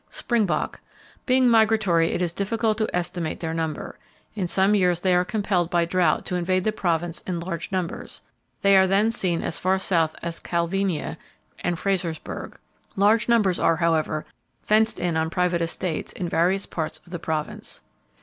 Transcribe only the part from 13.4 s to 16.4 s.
are, however, fenced in on private estates in